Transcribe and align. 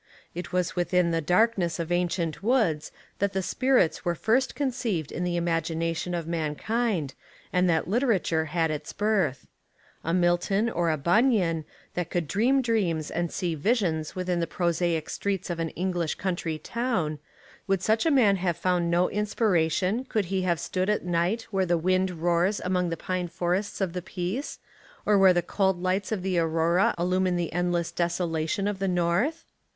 It 0.33 0.51
was 0.51 0.75
within 0.75 1.11
the 1.11 1.21
darkness 1.21 1.77
of 1.77 1.91
ancient 1.91 2.41
woods 2.41 2.91
that 3.19 3.33
the 3.33 3.43
spirits 3.43 4.03
were 4.03 4.15
first 4.15 4.55
conceived 4.55 5.11
in 5.11 5.23
the 5.23 5.35
imagination 5.37 6.15
of 6.15 6.25
mankind 6.25 7.13
and 7.53 7.69
that 7.69 7.87
literature 7.87 8.45
had 8.45 8.71
its 8.71 8.93
birth. 8.93 9.45
A 10.03 10.11
Milton 10.11 10.71
or 10.71 10.89
a 10.89 10.97
Bunyan, 10.97 11.65
that 11.93 12.09
could 12.09 12.27
dream 12.27 12.63
dreams 12.63 13.11
and 13.11 13.31
see 13.31 13.53
visions 13.53 14.15
within 14.15 14.39
the 14.39 14.47
prosaic 14.47 15.07
streets 15.07 15.51
of 15.51 15.59
an 15.59 15.69
English 15.69 16.15
country 16.15 16.57
town— 16.57 17.19
would 17.67 17.83
such 17.83 18.03
a 18.03 18.09
man 18.09 18.37
have 18.37 18.57
found 18.57 18.89
no 18.89 19.07
inspiration 19.07 20.03
could 20.05 20.25
he 20.33 20.41
have 20.41 20.59
stood 20.59 20.89
at 20.89 21.05
night 21.05 21.43
where 21.51 21.67
the 21.67 21.77
wind 21.77 22.09
roars 22.09 22.59
among 22.61 22.89
the 22.89 22.97
pine 22.97 23.27
for 23.27 23.53
ests 23.53 23.79
of 23.79 23.93
the 23.93 24.01
Peace, 24.01 24.57
or 25.05 25.19
where 25.19 25.31
the 25.31 25.43
cold 25.43 25.79
lights 25.79 26.11
of 26.11 26.23
the 26.23 26.39
Aurora 26.39 26.95
illumine 26.97 27.35
the 27.35 27.53
endless 27.53 27.91
desolation 27.91 28.67
of 28.67 28.77
71 28.77 28.77
Essays 28.77 28.81
and 28.83 28.95
Literary 28.95 29.25
Studies 29.31 29.43
the 29.43 29.45
north? 29.45 29.45